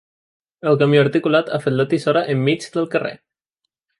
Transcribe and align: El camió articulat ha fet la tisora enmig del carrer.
El 0.71 0.79
camió 0.81 1.03
articulat 1.07 1.51
ha 1.51 1.59
fet 1.67 1.77
la 1.81 1.85
tisora 1.93 2.25
enmig 2.37 2.67
del 2.79 2.91
carrer. 2.95 3.15